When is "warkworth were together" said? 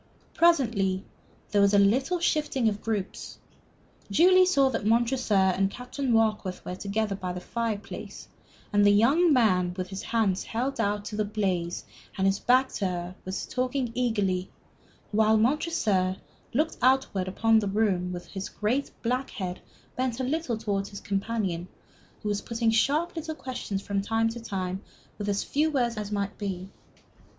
6.11-7.13